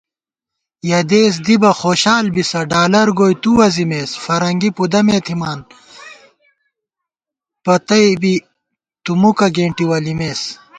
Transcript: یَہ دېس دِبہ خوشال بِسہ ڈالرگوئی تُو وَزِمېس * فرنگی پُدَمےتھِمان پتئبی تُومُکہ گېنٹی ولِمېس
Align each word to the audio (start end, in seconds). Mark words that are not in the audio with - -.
یَہ 0.89 0.99
دېس 1.09 1.33
دِبہ 1.45 1.71
خوشال 1.79 2.25
بِسہ 2.33 2.61
ڈالرگوئی 2.71 3.35
تُو 3.41 3.51
وَزِمېس 3.59 4.11
* 4.17 4.21
فرنگی 4.23 4.69
پُدَمےتھِمان 4.77 5.59
پتئبی 7.63 8.35
تُومُکہ 9.03 9.47
گېنٹی 9.55 9.85
ولِمېس 9.89 10.41